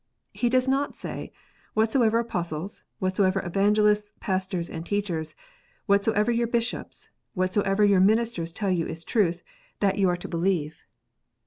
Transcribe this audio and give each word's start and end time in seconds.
He 0.33 0.49
does 0.49 0.67
not 0.67 0.95
say," 0.95 1.31
Whatsoever 1.75 2.17
Apostles, 2.17 2.81
whatsoever 2.97 3.39
evangelists, 3.45 4.13
pastors, 4.19 4.67
and 4.67 4.83
teachers, 4.83 5.35
whatsoever 5.85 6.31
your 6.31 6.47
Bishops, 6.47 7.07
whatsoever 7.35 7.85
your 7.85 7.99
ministers 7.99 8.51
tell 8.51 8.71
you 8.71 8.87
is 8.87 9.05
truth, 9.05 9.43
that 9.79 9.99
you 9.99 10.09
are 10.09 10.17
to 10.17 10.27
46 10.27 10.33
KNOTS 10.33 10.45
UNTIED. 10.47 10.63
believe." 10.71 10.83